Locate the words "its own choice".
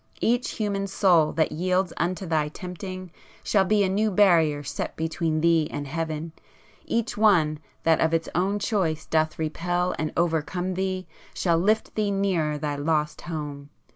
8.11-9.05